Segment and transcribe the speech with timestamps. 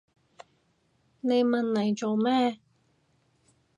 [1.19, 2.57] 你問嚟做咩？